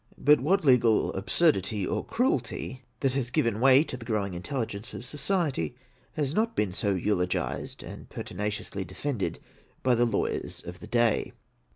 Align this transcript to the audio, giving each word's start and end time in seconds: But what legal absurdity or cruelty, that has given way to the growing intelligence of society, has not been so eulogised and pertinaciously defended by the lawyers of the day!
But 0.17 0.39
what 0.41 0.65
legal 0.65 1.13
absurdity 1.13 1.85
or 1.85 2.03
cruelty, 2.03 2.81
that 3.01 3.13
has 3.13 3.29
given 3.29 3.59
way 3.59 3.83
to 3.83 3.95
the 3.95 4.03
growing 4.03 4.33
intelligence 4.33 4.95
of 4.95 5.05
society, 5.05 5.75
has 6.13 6.33
not 6.33 6.55
been 6.55 6.71
so 6.71 6.95
eulogised 6.95 7.83
and 7.83 8.09
pertinaciously 8.09 8.83
defended 8.83 9.37
by 9.83 9.93
the 9.93 10.05
lawyers 10.05 10.59
of 10.65 10.79
the 10.79 10.87
day! 10.87 11.33